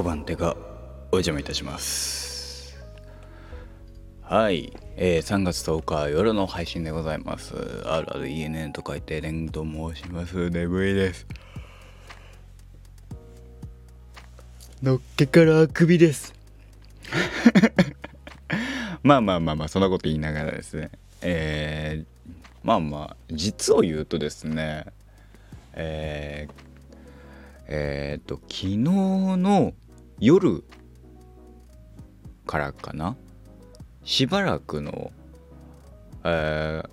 [0.00, 0.56] 小判手が
[1.12, 2.74] お邪魔いたします
[4.22, 7.52] はい、えー、3月10日夜の配信でございます。
[7.54, 10.48] RRENN と書いてレンと申します。
[10.48, 11.26] 眠いです。
[14.82, 16.32] のっけからあくびです。
[19.02, 20.92] まあまあまあまあそんなこと言いながらですね。
[21.20, 24.86] えー、まあまあ実を言うとですね。
[25.74, 26.52] えー、
[27.66, 29.74] えっ、と昨日の
[30.20, 30.62] 夜
[32.46, 33.16] からかな？
[34.04, 35.12] しばらくの、
[36.24, 36.88] えー、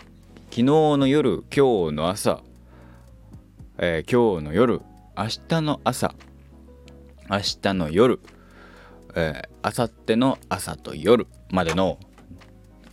[0.45, 2.39] 昨日の夜今日の朝、
[3.77, 4.81] えー、今日の夜
[5.17, 6.15] 明日の朝
[7.29, 8.21] 明日の夜、
[9.15, 11.99] えー、明後日の朝と夜までの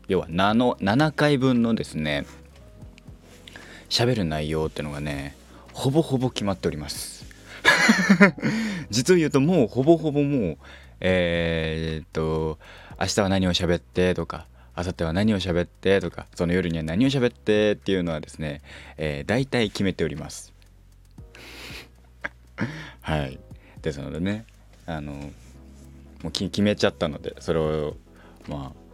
[0.09, 2.27] 要は 7, 7回分のですね
[3.89, 5.37] 喋る内容ってのがね
[5.73, 7.24] ほぼほぼ決まっております。
[8.91, 10.59] 実を言うともうほぼほぼもう
[11.01, 12.59] えー、っと
[13.01, 18.63] 明日は何を喋ってとか明後日は何を喋ってとかその夜には何を喋ってっていうのはですね、
[18.97, 20.53] えー、大体決めております。
[23.03, 23.39] はい。
[23.83, 24.47] ですのでね
[24.87, 27.97] あのもう決めちゃったのでそれを
[28.49, 28.85] まあ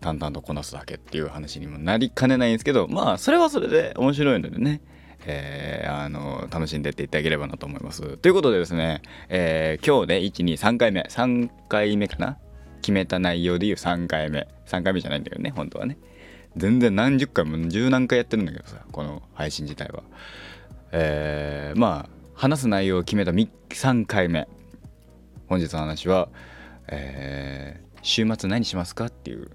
[0.00, 4.80] 淡々とこなすだけっていう話にもなりかねないんですけどまあそれはそれで面白いのでね
[5.26, 8.16] えー、あの楽しんでっていただければなと思います。
[8.18, 12.38] ということでですね、えー、今日ね123回目3回目かな？
[12.80, 15.98] 決めた内容でいう3回目3回目じゃないんだけどね本当はね
[16.56, 20.02] 全然何十回も十何回やってるんだけどさこの配信自体は。
[20.92, 24.48] えー、まあ話す内容を決めた3回目
[25.46, 26.28] 本日の話は、
[26.88, 29.50] えー、週末何しますかっていう。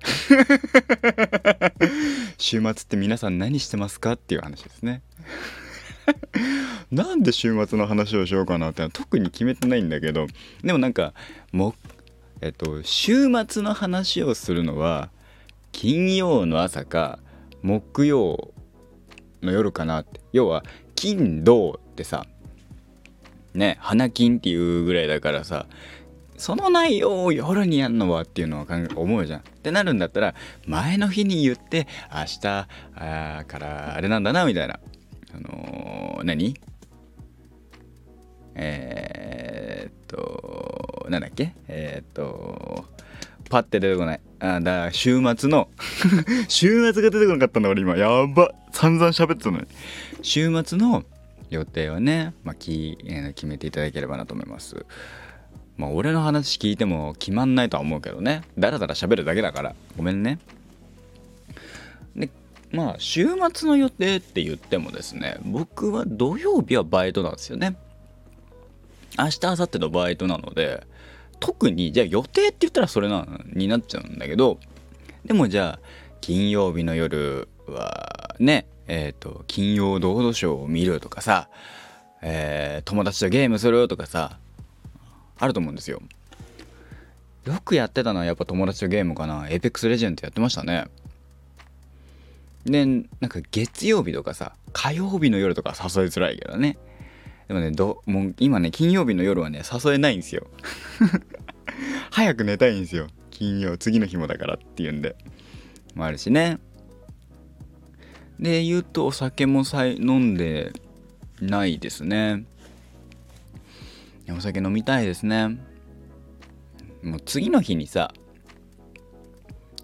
[2.38, 5.02] 週末って皆さん何してますかっていう話ですね。
[6.92, 10.28] なんで週末の話をしようかなってのは特に決めてないんだけど。
[10.64, 11.14] でもなんか
[11.52, 11.76] も
[12.42, 15.10] えっと週末の話をするのは
[15.72, 17.20] 金曜の朝か
[17.64, 18.54] 木曜
[19.42, 20.22] の夜かなって。
[20.32, 20.64] 要は
[20.96, 22.26] 金土ってさ
[23.54, 25.66] ね花金っていうぐらいだからさ
[26.38, 28.66] その内容を夜にやんのはっていうのは
[28.96, 29.40] 思うじゃん。
[29.40, 30.36] ってなるんだったら
[30.68, 32.68] 前の日に言って明日か
[33.60, 34.80] らあれなんだなみたいな。
[35.34, 36.56] あのー、何？
[38.56, 41.54] えー、っとなんだっけ？
[41.68, 42.86] えー、っと
[43.50, 44.20] パッて出てこない。
[44.40, 45.70] あだ週末の
[46.48, 49.68] 週末が出てこなかったんだ俺今やば散々喋ってたのに
[50.22, 51.04] 週末の
[51.50, 52.98] 予定をね、まあ、き
[53.36, 54.86] 決めていただければなと思います。
[55.78, 58.44] まあ俺の話聞いても決まんないとは思うけどね。
[58.58, 59.76] だらだら喋るだけだから。
[59.98, 60.40] ごめんね。
[62.16, 62.30] で
[62.72, 67.76] まあ週末の予定って言ってもですね僕は土曜日はバイトなんですよね。
[69.18, 70.86] 明日明後日のバイトなので
[71.40, 74.60] 特にじゃあ予定って言ったらそれなになっちゃうんだけど
[75.26, 75.86] でもじゃあ
[76.22, 81.50] 金曜日の夜はねえっ、ー、と金曜ロードショーを見るとかさ、
[82.22, 84.38] えー、友達とゲームするとかさ
[85.38, 86.02] あると思うんですよ。
[87.46, 89.46] よくやってたのはやっぱ友達とゲームかな。
[89.46, 90.86] Apex レジェンドやってましたね。
[92.66, 96.78] でなんか月曜日とかさ火曜日の夜とか誘いづらいけどね。
[97.48, 100.48] でもねどもう今ね金曜日の夜はね誘えないんですよ。
[102.10, 103.08] 早く寝たいんですよ。
[103.30, 105.16] 金曜次の日もだからっていうんで。
[105.96, 106.60] もあるしね。
[108.40, 110.74] で言うとお酒もさ飲んで
[111.42, 112.44] ないですね。
[114.32, 115.58] お酒飲みたいですね。
[117.04, 118.12] もう次の日にさ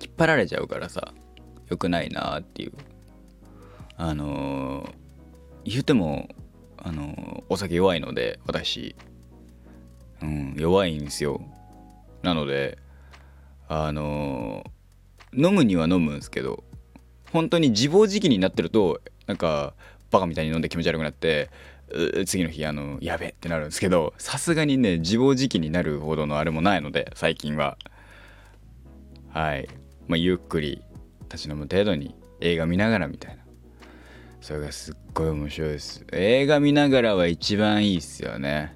[0.01, 1.13] 引っ張られちゃうからさ
[1.69, 2.73] 良くないなっていう。
[3.97, 6.29] あのー、言うても
[6.77, 8.95] あのー、お酒弱いので私。
[10.21, 11.41] うん弱いんですよ。
[12.23, 12.77] なので
[13.67, 16.63] あのー、飲むには飲むんですけど
[17.31, 19.73] 本当に自暴自棄になってるとなんか
[20.11, 21.49] バカみたいに飲んで気持ち悪くなって
[22.25, 27.77] 次の日あのやべってなるんですけどさすがにね自暴自棄になるほどのあれもないので最近は。
[29.33, 29.69] はい、
[30.07, 30.81] まあ、ゆっくり
[31.31, 33.41] 立ち飲む程度に映画見ながらみたいな。
[34.41, 36.05] それがすっごい面白いです。
[36.11, 38.75] 映画見ながらは一番いいっすよね。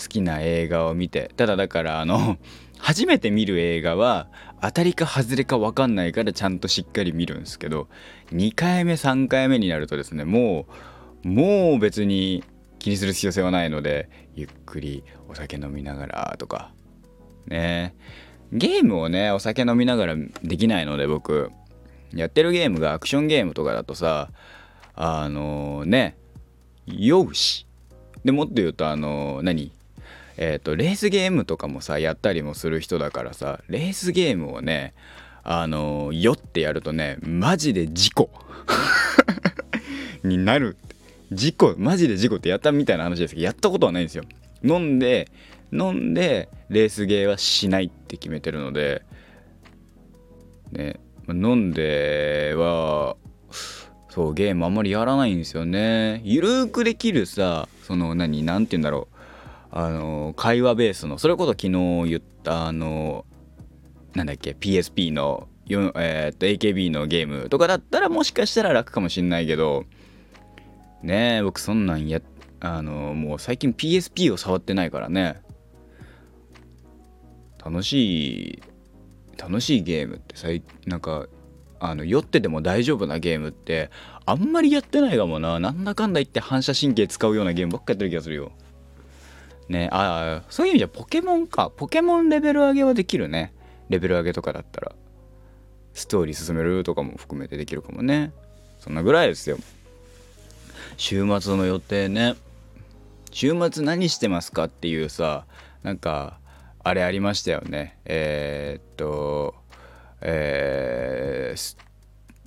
[0.00, 1.30] 好きな映画を見て。
[1.36, 2.38] ただだからあの
[2.78, 4.28] 初めて見る映画は
[4.62, 7.88] 当たりか外れか分かんないからちゃんとしっかり見るんですけど
[8.30, 10.72] 2回目3回目になるとですねもう
[11.28, 12.42] もう別に
[12.78, 16.72] 気にする必要性はないのでゆっくりお酒飲みながらとか。
[17.46, 17.94] ね。
[18.50, 21.50] ゲームをねお酒飲みながらできないので僕。
[22.14, 24.30] やってるゲームがアクションゲームとかだとさ
[24.94, 26.16] あのー、ね。
[26.86, 27.66] 酔うし。
[28.24, 29.72] でもっと言うとあのー、何？
[30.38, 34.94] えっ、とレースゲームとかもさやったりもする人だからさレースゲームをね
[35.42, 38.30] あの酔ってやるとねマジで事故。
[40.24, 40.97] になるって。
[41.32, 44.24] 事故マジで事故ってやったみたいな話ですけどやったことはないんですよ。
[44.62, 45.30] 飲んで
[45.72, 49.02] 飲んでレースゲーはしないって決めてるので
[50.72, 50.98] ね
[51.28, 53.16] 飲んでは
[54.08, 56.22] そうゲームあんまりやらないんですよね。
[56.24, 59.18] ゆるーくできるさその何何て言うんだろう。
[59.70, 61.70] あの会話ベースのそれこそ昨日
[62.08, 63.26] 言ったあの
[64.14, 69.84] なんだっけ PSP の、えー、っと AKB のゲームとかだったらもしかしたら楽かもしんないけど
[71.02, 72.20] ねえ僕そんなんや
[72.60, 75.40] あのもう最近 PSP を触ってないからね。
[77.64, 78.62] 楽しい
[79.36, 80.48] 楽しいゲームってさ
[80.86, 81.26] なんか
[81.80, 83.90] あの酔ってても大丈夫なゲームって
[84.26, 85.60] あんまりやってないかもな。
[85.60, 88.52] なんだかんだ言って反射神経使うようなゲームばっかやってる気がするよ。
[89.68, 91.70] ねああそういう意味じゃポケモンか。
[91.70, 93.52] ポケモンレベル上げはできるね。
[93.88, 94.92] レベル上げとかだったら。
[95.94, 98.32] ストーリー進めるとかも含めてできるかもね。
[98.78, 99.58] そんなぐらいですよ。
[100.98, 102.34] 週末の予定ね。
[103.30, 105.44] 週末何してますかっていうさ
[105.82, 106.38] なんか
[106.82, 107.98] あれありましたよね。
[108.04, 109.54] えー、っと
[110.20, 111.76] えー、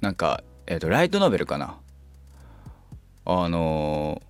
[0.01, 1.77] なんかえー、っとライトノベルかな。
[3.23, 4.21] あの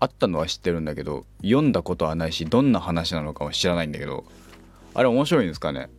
[0.00, 4.24] あったのは知ってるんだけど読んだことはないしどんな話なのかは知らないんだけど
[4.94, 5.90] あれ面白いんですかね。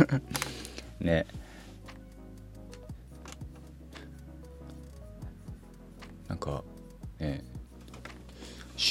[1.00, 1.24] ね。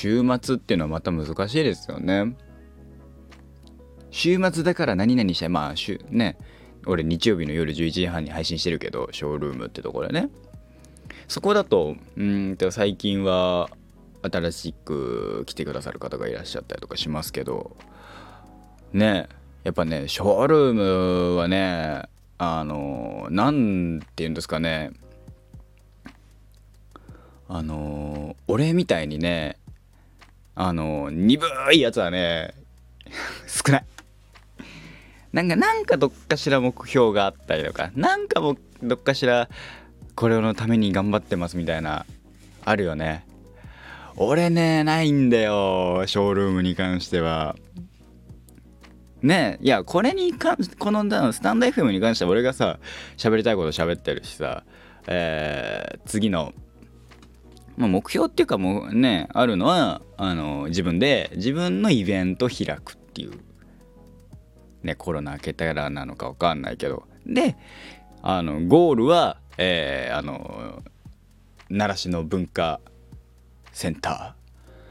[0.02, 2.36] 週末っていうのはまた難しいですよね。
[4.10, 6.40] 週末だから何々したいまあ週ね。
[6.88, 10.30] 俺日曜日の夜11時半に配信してるけどショールームってところでね。
[11.28, 13.70] そこだとうんと最近は
[14.24, 17.78] 新しく来てくださる方がいらっしゃったりとかしますけど
[18.94, 19.30] ね。
[19.64, 22.10] やっぱねショールームはね
[22.40, 24.94] あの何て言うんですかね。
[27.48, 29.61] あの俺みたいにね
[30.56, 32.54] あの鈍いやつはね
[33.48, 33.86] 少ない。
[35.34, 39.48] なんかなんかどっかしら目標があったりとかなんかもどっかしら
[40.16, 42.06] これのために頑張ってますみたいな
[42.66, 43.26] あるよね。
[44.18, 47.56] 俺ねないんだよショールームに関しては。
[49.22, 52.80] ねいやこれに関このスタンド FM に関しては俺がさ
[53.18, 54.64] 喋りたいこと喋ってるしさ
[55.08, 56.54] えー、次の、
[57.78, 63.32] まあ、目標っていうかもうねあるのはあの自分で自分のイベント開くっていう
[64.84, 67.04] ねコロナ明けたらなのか分かんないけど。
[67.26, 67.56] で
[68.24, 70.82] あのゴールはえー、あの
[71.70, 72.80] 奈良市の文化
[73.72, 74.36] センタ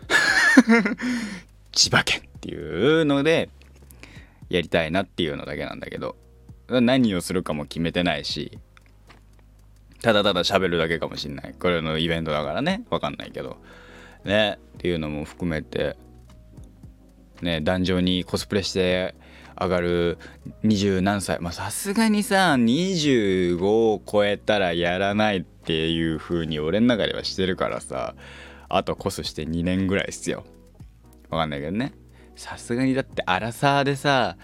[0.09, 0.97] ー。
[1.73, 3.49] 千葉県っていうので
[4.49, 6.17] やりたいなっていうのだけなんだけど。
[6.69, 8.59] 何をするかも決めてないし
[10.03, 11.55] ただただ喋るだけかもしんない。
[11.59, 12.85] これのイベントだからね。
[12.91, 13.59] 分かんないけど。
[14.25, 14.59] ね。
[14.75, 15.97] っていうのも含めて。
[17.43, 17.61] ね。
[17.61, 19.15] 壇上にコスプレして
[19.61, 20.19] 上がる
[20.63, 21.39] 二十何歳。
[21.41, 28.15] まあさすがにさ25を超えたらやらないっていう風に俺の中ではしてるからさ。
[28.73, 30.45] あとコスして2年ぐらいっすよ。
[31.29, 31.93] わかんないけどね。
[32.37, 34.37] さすがにだってアラサーでさ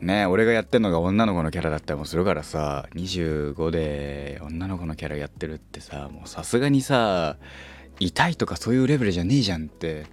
[0.00, 7.36] ね俺がやってんのが女の子のキャラだったりもするからさ25で女の子のキャラやってるってさもうさすがにさ
[7.98, 10.06] 痛いとかそういうレベルじゃねえじゃんって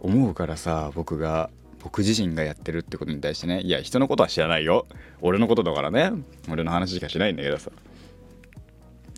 [0.00, 1.50] 思うからさ僕が
[1.84, 4.86] 僕自身がやってるってことに対してねいや人のことは知らないよ。
[5.20, 6.12] 俺のことだからね。
[6.50, 7.70] 俺の話しかしないんだけどさ。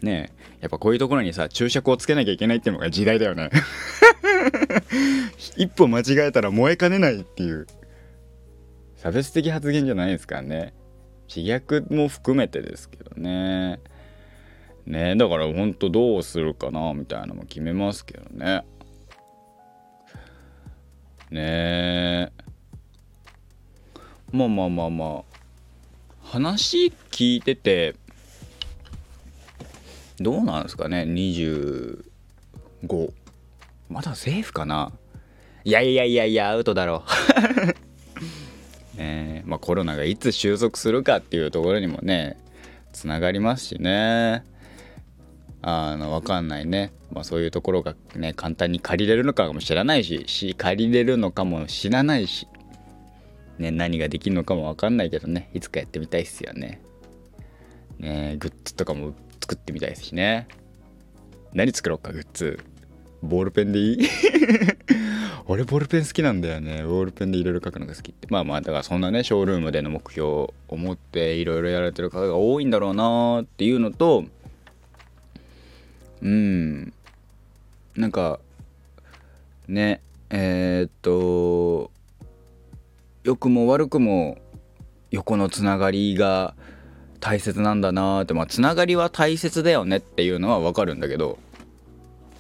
[0.02, 3.50] ねえやっぱこういうところにさ注釈をつけなきゃいけないっていうのが時代だよね。
[5.56, 7.68] 一歩間違えたら燃えかねないっていう。
[8.96, 10.74] 差別的発言じゃないですかね。
[11.28, 13.80] 自虐も含めてですけどね。
[14.86, 18.64] ねだからほんとどうするかなみたいなのも決めますけどね。
[21.30, 21.40] ね。
[21.40, 22.30] え
[24.32, 25.36] まあまあまあまあ。
[26.22, 27.94] 話聞いてて
[30.18, 32.02] どうなんですかね25
[33.88, 34.90] まだセーフかな？
[35.62, 37.04] いやいやいやいやアウトだろ
[38.96, 42.36] うねまあコロナがいつ収束するかっていうところにもね
[42.92, 44.44] つながりますしね
[45.62, 52.46] あの分かんないね、まあ、そういうところがね簡単に借りれるのかもしれないしし借りれるのかも知らないし、
[53.58, 56.80] ね、何ができるのかも分かんないけどねいつかやってみたいっすよね。
[57.98, 60.46] ねグッズとかも作ってみたいですしね。
[61.52, 62.60] 何作ろうかグッズ。
[63.23, 63.99] ボールペンでいい？
[65.49, 66.82] 俺ボールペン好きなんだよね。
[66.85, 68.11] ボールペンでいろいろ書くのが好き。
[68.11, 74.25] ってまあまあだからそんなねショールームでの目標を持っていろいろやられてる方が多いんだろうなっていうのと
[76.23, 76.92] うん。
[77.96, 78.40] なんか
[79.68, 81.90] ねえー、っと
[83.25, 84.38] 良くも悪くも
[85.11, 86.54] 横のつながりが
[87.20, 88.35] 大切なんだなーって。
[88.35, 91.38] まあつながりは大切だよねっていうのは分かるんだけど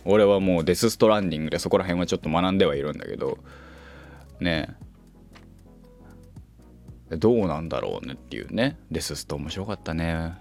[0.06, 3.38] 俺はもうデス・ストランディングでそこら辺はちょっと学んではいるんだけど
[4.40, 4.76] ね
[7.10, 8.76] どうなんだろうねっていうね。
[8.90, 10.34] デス・スト面白かったね。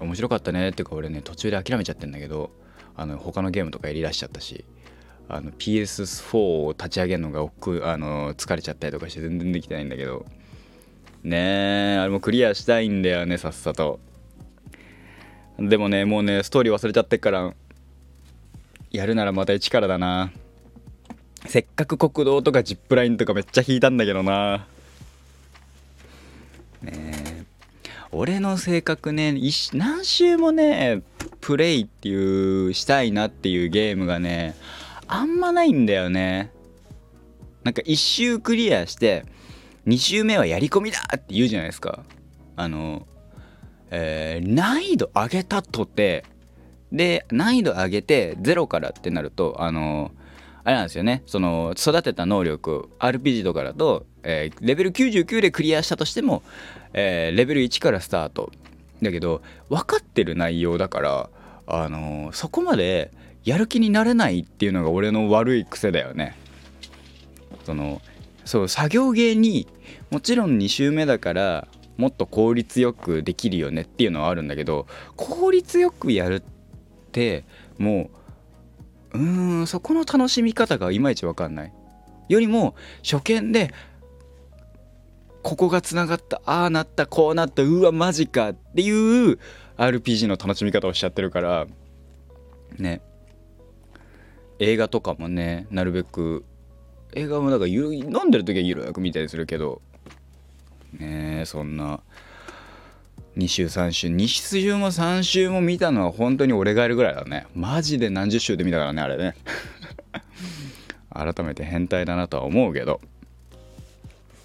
[0.00, 2.50] 面白かったねっていうか俺ね途中で諦めちゃってんだけど
[2.94, 4.64] あの他のゲームとかやりだしちゃったし
[5.28, 10.26] あの PS4 を立ち上げるのが億あの疲れちゃったりとかして全然できてないんだけど。
[11.24, 13.98] ねえあれもクリアしたいんだよねさっさと。
[15.58, 17.54] でもねもうねストーリー忘れちゃってっから
[18.92, 20.30] やるならまた一からだな。
[21.46, 24.66] せっかく国道とかジップラインとかめっちゃ引いたんだけどな。
[26.82, 27.44] ねえ。
[28.12, 29.34] 俺の性格ね
[29.72, 31.02] 何周もね
[31.40, 34.54] プレイっていうしたいなっていうゲームがね
[35.08, 36.52] あんまないんだよね。
[37.64, 39.24] なんか1周クリアして
[39.86, 42.04] 2周目はやり込みだって言うじゃないですか。
[42.56, 43.06] あの
[43.90, 46.24] えー、難易度上げたとて
[46.92, 50.12] で難易度上げて0からってなるとあの
[50.64, 51.22] あれなんですよね。
[51.26, 56.42] その育てた能力 RPG とかだと、えー、レベル99でクリアしたとしても、
[56.92, 58.52] えー、レベル1からスタート。
[59.02, 61.30] だけど分かってる内容だから
[61.66, 63.10] あのそこまで
[63.44, 66.36] やる気になれないっていうのが俺の悪い癖だよね。
[67.64, 68.00] その
[68.44, 69.66] そう作業芸に
[70.10, 76.51] もちろん2周目だからもっと効率よくできるよねっていうのはあるんだけど効率よくやるって
[77.12, 77.44] て
[77.78, 78.10] も
[79.12, 81.72] ううーんそこの楽しみ方がいまいち分かんない。
[82.28, 83.72] よりも初見で
[85.42, 88.90] ここがつながったああなったこうなったうわマジかってい
[89.32, 89.38] う
[89.76, 91.66] RPG の楽しみ方をしちゃってるから
[92.78, 93.02] ね。
[94.58, 96.44] 映画とかもねなるべく
[97.14, 99.82] 映画もなんか飲んでる時はゆるく見たりするけど
[100.92, 102.00] ねえそんな。
[103.36, 107.46] 2週3週2週も3週も見たのは本当に俺がいるぐらいだね。
[107.54, 109.34] マジで何十週で見たからねあれね。
[111.10, 113.00] 改めて変態だなとは思うけど。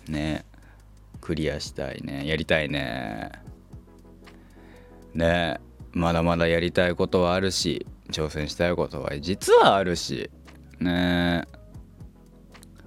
[0.07, 0.45] ね
[1.19, 2.25] クリアしたいね。
[2.25, 3.31] やりたいね。
[5.13, 5.59] ね
[5.91, 10.29] まだまだやりたいことはあるし挑戦したいことは実はあるし。
[10.79, 11.43] ね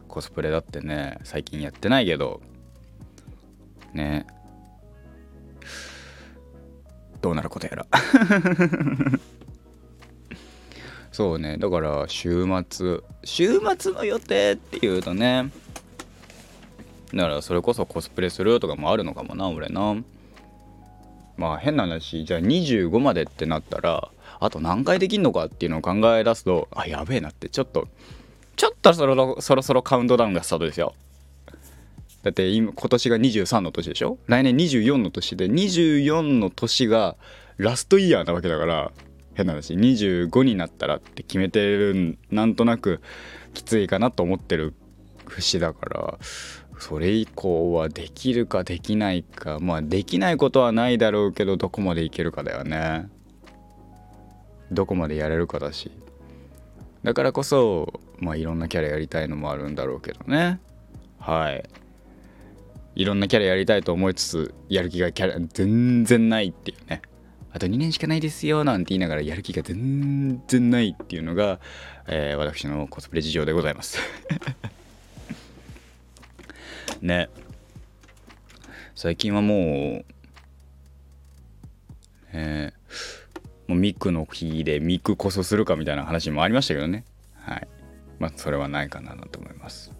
[0.08, 2.40] コスプレだってね最近やってないけど。
[3.92, 4.26] ね。
[7.20, 7.86] どうなることやら。
[11.12, 11.56] そうね。
[11.58, 13.00] だから週末。
[13.24, 15.50] 週末の予定っていうとね。
[17.12, 19.96] だからそれこそコスプレするとかもあるのかもな俺な。
[21.36, 22.24] まあ変な話。
[22.24, 24.08] じゃあ25までってなったら
[24.38, 27.48] あと何回できんのかっていうのを考え出すとあやべえなって。
[27.48, 27.88] ちょっと
[28.56, 30.94] ちょっとそろそろそろカウントダウンがスタートですよ。
[32.22, 34.18] だって今今年が23の年でしょ？
[34.26, 37.16] 来年24の年で24の年が
[37.56, 38.92] ラストイヤーなわけだから
[39.34, 43.00] 変な話25になったらって決めてるなんとなく
[43.54, 44.74] きついかなと思ってる
[45.26, 46.18] 節だから
[46.78, 53.08] それ以降はできるかできないかまあできないことはないだろうけどどこまでいけるかだよね。
[54.72, 55.90] どこまでやれるかだし。
[57.02, 60.60] だからこそまあいろんなキャラやりたいのもあるんだろうけどね。
[61.18, 61.64] はい。
[63.00, 67.00] いろんなキャラやりたいと思いつつやる気がキャラ全然ないっていうね。
[67.50, 71.60] あと2年しかないですよなんて言いながらやる気が全然ないっていうのが、
[72.06, 73.98] えー、私のコスプレ事情でございます。
[77.00, 77.30] ね。
[78.94, 80.04] 最近はもう
[82.34, 87.06] えー、もうミクの日でミクこそするかみたいな話もありましたけどね。
[87.36, 87.68] はい。
[88.18, 89.90] まあそれはないかなと思います。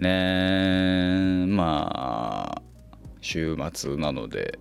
[0.00, 1.46] ね。
[1.46, 2.62] まあ
[3.20, 4.58] 週末なので。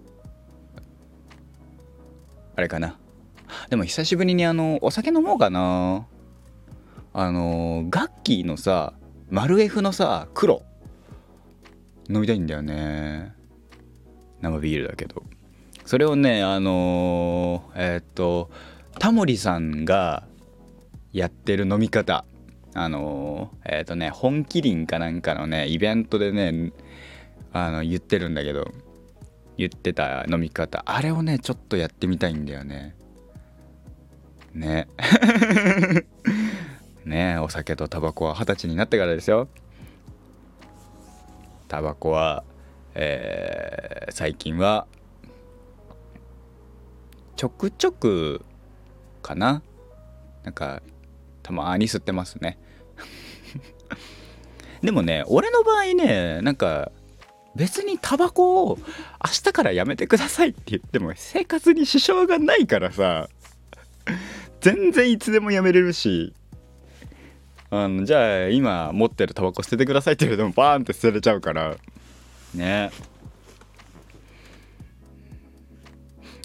[2.55, 2.99] あれかな。
[3.69, 6.05] でも久しぶりにあのお酒飲もうかな。
[7.13, 8.93] あのガッキーのさ
[9.29, 10.61] 丸 F のさ黒。
[12.09, 13.33] 飲みたいんだよね。
[14.41, 15.23] 生ビールだけど。
[15.85, 18.51] それをねあの、えー、っと
[18.99, 20.27] タモリさんが
[21.13, 22.25] やってる飲み方。
[22.73, 26.71] あのえっ、ー、とね本麒麟かなんかのねイベントでね
[27.51, 28.71] あの言ってるんだけど
[29.57, 30.83] 言ってた飲み方。
[30.85, 32.95] あれをねちょっとやってみたいんだよね。
[34.53, 34.87] ね。
[37.05, 39.49] ねお酒とタバコは二十歳になってからですよ。
[41.67, 42.43] タバコは、
[42.95, 44.87] えー、最近は
[47.35, 48.45] ちょくちょく
[49.21, 49.61] かな。
[50.43, 50.81] なんか
[51.49, 52.59] たまに吸ってますね。
[54.81, 56.91] でもね俺の場合ねなんか
[57.55, 58.83] 別にタバコを明
[59.43, 63.29] 日からやめてくださいって言っても生活に支障がないからさ
[64.61, 66.33] 全然いつでもやめれるし
[67.71, 71.75] あのじゃあ今持ってるタバコ捨ててくださいって言うともバーンって捨てれちゃうから。
[72.53, 72.91] ね。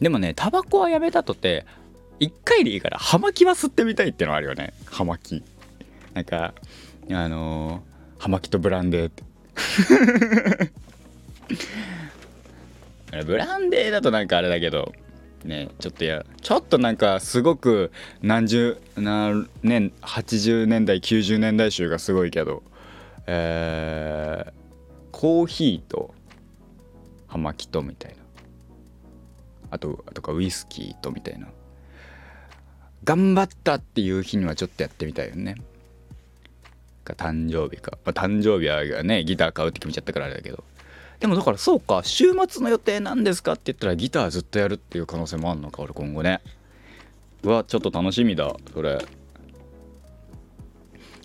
[0.01, 1.65] でもねタバコはやめたとて
[2.21, 4.73] 1回でいいから葉巻は吸ってみたいってのはあるよね。
[4.87, 5.43] 葉巻。
[6.15, 6.55] なんか
[7.11, 9.23] あのー、葉巻とブランデーって。
[13.27, 14.93] ブランデーだとなんかあれだけど
[15.45, 17.93] ねちょっとやちょっとなんかすごく
[18.23, 22.65] 何十何年80年代90年代集がすごいけど
[23.27, 24.53] えー、
[25.13, 26.13] コーヒーと
[27.27, 28.19] 葉巻とみたいな。
[29.71, 31.49] あとあとかウイスキーとみたいな。
[33.05, 35.57] 頑張ったっていう日にはちょっとやってみたいよね。
[37.05, 40.65] が誕生日か、まあ、誕生日はねギター買うって決めちゃったからあれだけど。
[41.21, 46.41] でもだからそうか週末の予定なんですかって言ったらギターずっとやるっていう可能性もあんのか俺今後ね。
[47.43, 49.05] うわちょっと楽しみだそれ。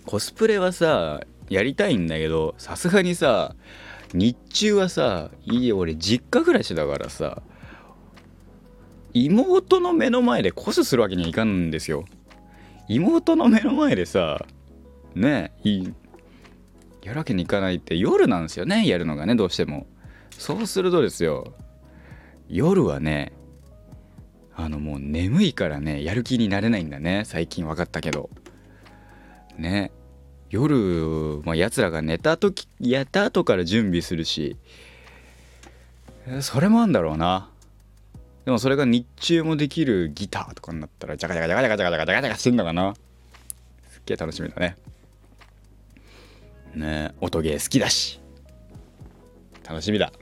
[0.06, 3.54] コスプレはさやりたいんだけどさすがにさ
[4.12, 7.42] 日中はさいい俺実家暮らしだからさ
[9.12, 12.04] 妹の目の前でコスするわけにはいかんんですよ。
[12.88, 14.44] 妹の目の前でさ
[15.14, 15.94] ねいい
[17.02, 19.86] やるわけにいかないって夜なんですよねやるのがねどうしても。
[20.36, 21.54] そうするとですよ
[22.48, 23.32] 夜はね
[24.56, 28.30] あのもう眠いからねやる気になれないんだね最近分かったけど。
[29.58, 29.92] ね
[30.48, 34.56] 夜、まあ、やつらが寝た時やった後から準備するし
[36.40, 37.49] それもあんだろうな。
[38.44, 42.94] でもそれが日中もできるギターとかになったらジャカジャカジャカジャカジャカジャカジャカジャカしてんのかな
[43.90, 44.76] すっげえ楽しみだね
[46.74, 48.20] ねえ音ゲー好きだし
[49.68, 50.12] 楽しみだ、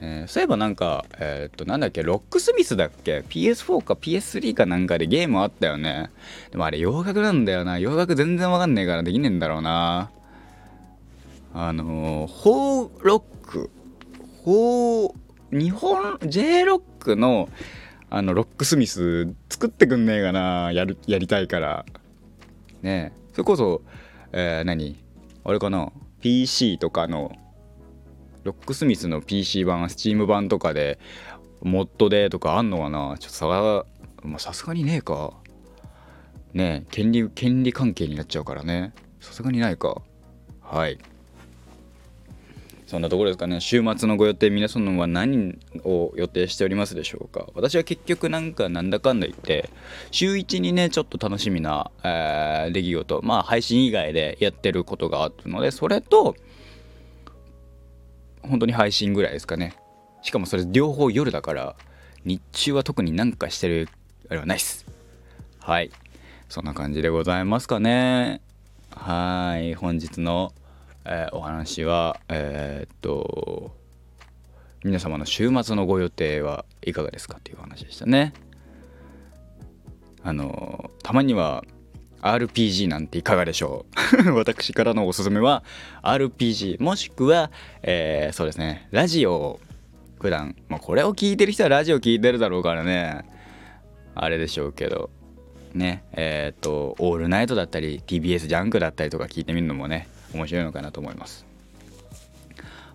[0.00, 6.10] えー、そういえばなんかえー、っとなんだっけロックスミスだっけ PS4 か PS3 かなんかでゲームあったよね
[6.50, 10.10] でもあれ洋楽なんだよな洋楽全然わかんねえからできねえんだろうな
[11.52, 13.70] あのー、ホーロック
[14.44, 15.23] ホー
[15.54, 17.48] 日本 J ロックの
[18.10, 21.86] あのロックスミス作ってくんねえかなやるやりたいから。
[22.82, 23.82] ねそれこそ
[24.32, 24.96] えー、何？
[25.44, 27.30] あれかな？PC とかの
[28.42, 30.98] ロックスミスの PC 版 Steam 版とかで
[31.62, 33.16] モッドでとかあんのかな？
[33.20, 33.46] ちょっとさ
[34.24, 35.34] まあさすがにねえか。
[36.52, 38.92] ねえ権利権利関係になっちゃうからね。
[39.20, 40.02] さすがにないか。
[40.60, 40.98] はい。
[42.94, 43.60] そんなところですかね。
[43.60, 47.48] 週末のご予定皆さんは何を予定しておりますでしょうか。
[47.52, 49.68] 私は結局なんかなんだかんだ言って
[50.12, 56.36] 週1にねちょっと楽しみな、えー、出来事まあ配信以外でやってることがあるのでそれと
[58.42, 59.74] 本当に配信ぐらいですかね。
[60.22, 61.74] しかもそれ両方夜だから
[62.24, 63.88] 日中は特になんかしてる
[64.28, 64.86] あれはないっす。
[65.58, 65.90] はい。
[66.48, 68.40] そんな感じでございますかね。
[68.94, 69.74] はい。
[69.74, 70.52] 本日の
[71.06, 73.72] えー、お話はえー、っと
[74.84, 78.32] 皆様の週末のご予定はいかがですかっていう話でしたね。
[80.22, 81.64] あのたまには
[82.22, 83.86] RPG なんていかがでしょ
[84.26, 84.32] う。
[84.32, 85.62] 私からのおすすめは
[86.02, 87.50] RPG もしくは、
[87.82, 89.60] えー、そうですねラジオを
[90.20, 93.24] 普段、まあ、これを聞いてる人はラジオ聞いてるだろうからね。
[94.14, 95.10] あれでしょうけど
[95.74, 101.46] ねえっ、と「オールナイト」だったり TBS ジャンクだったりとか聞いてみるのもね面白いのかなと思います。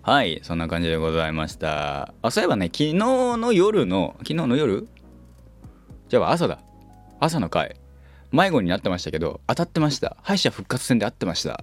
[0.02, 2.14] はいそんな感じでございました。
[2.22, 4.88] あそういえばね昨日の夜の昨日の夜？
[6.08, 6.58] じゃあ朝だ。
[7.20, 7.76] 朝の回。
[8.32, 10.16] 迷子になってましたけど当たってました。
[10.22, 11.62] 敗者復活戦で合ってました。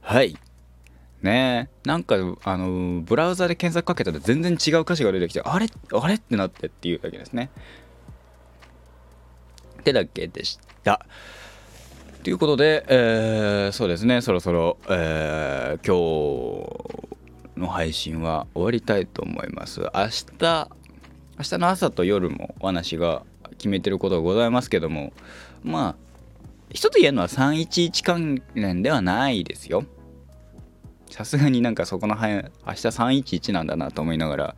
[0.00, 0.36] はい。
[1.22, 1.88] ねえ。
[1.88, 5.66] なんかあのブラウザで検索かけたら全然違う歌詞が出てきてあれ？
[5.92, 6.14] あれ？
[6.14, 7.50] ってなってっていうだけですね。
[9.80, 11.06] ってだけでした。
[12.22, 16.66] ということで、えー、そうですね、そろそろ、えー、今
[17.56, 19.80] 日の配信は終わりたいと思います。
[19.80, 19.88] 明
[20.38, 20.68] 日、
[21.38, 25.14] 明日の朝と夜もお話が決めてることがございますけども、
[25.62, 25.96] まあ、
[26.68, 29.84] 一つ言えるのは311関連ではないですよ。
[31.08, 32.50] さすがになんかそこの辺明日
[32.88, 34.56] 311なんだなと思いながら、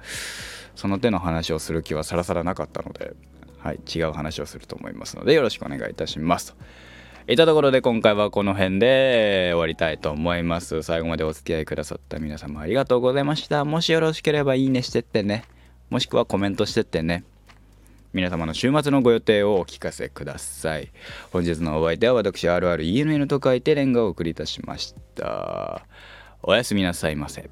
[0.75, 3.15] その手の話をする気はさらさらなかったので、
[3.59, 6.57] はい、違う話をすると思いますので、よろしくお願いいたします。
[7.29, 10.83] いたところで今回はこの辺で終わりたいと思います。
[10.83, 13.65] 最後までお付き合いくださった皆様ありがとうございました。
[13.65, 15.45] もしよろしければいいねしてってね。
[15.89, 17.25] もしくはコメントしてってね。
[18.13, 20.91] 皆様の週末のご予定をお聞かせください。
[21.31, 25.87] 本日のお相手は私 RRENN と書いてレンガをお送りいたしました。
[26.43, 27.49] おやすみなさいませ。